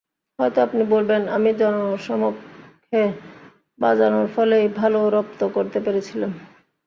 হয়তো 0.39 0.59
আপনি 0.61 0.83
বলবেন, 0.85 1.21
আমি 1.27 1.49
জনসমক্ষে 1.53 3.01
বাজানোর 3.79 4.27
ফলেই 4.35 4.65
ভালো 4.75 4.99
রপ্ত 5.09 5.41
করতে 5.53 5.77
পেরেছিলাম। 5.79 6.31